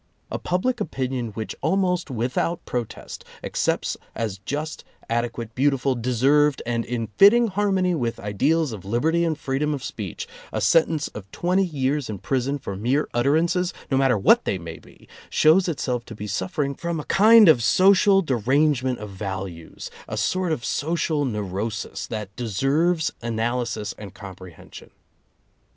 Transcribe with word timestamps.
A 0.31 0.39
public 0.39 0.81
opinion 0.81 1.27
which, 1.33 1.55
almost 1.61 2.09
without 2.09 2.65
protest, 2.65 3.23
accepts 3.43 3.95
as 4.15 4.39
just, 4.39 4.83
adequate, 5.11 5.53
beautiful, 5.53 5.93
deserved 5.93 6.59
and 6.65 6.83
in 6.83 7.09
fitting 7.19 7.49
harmony 7.49 7.93
with 7.93 8.19
ideals 8.19 8.71
of 8.71 8.83
liberty 8.83 9.23
and 9.23 9.37
freedom 9.37 9.75
of 9.75 9.83
speech, 9.83 10.27
a 10.51 10.59
sentence 10.59 11.07
of 11.09 11.29
twenty 11.29 11.63
years 11.63 12.09
in 12.09 12.17
prison 12.17 12.57
for 12.57 12.75
mere 12.75 13.09
utterances, 13.13 13.75
no 13.91 13.97
matter 13.97 14.17
what 14.17 14.43
they 14.43 14.57
may 14.57 14.79
be, 14.79 15.07
shows 15.29 15.67
itself 15.67 16.03
to 16.05 16.15
be 16.15 16.25
suffering 16.25 16.73
from 16.73 16.99
a 16.99 17.03
kind 17.05 17.47
of 17.47 17.61
social 17.61 18.23
derangement 18.23 18.97
of 18.97 19.11
values, 19.11 19.91
a 20.07 20.17
sort 20.17 20.51
of 20.51 20.65
social 20.65 21.25
neurosis, 21.25 22.07
that 22.07 22.35
deserves 22.35 23.13
analysis 23.21 23.93
and 23.99 24.15
comprehension. 24.15 24.89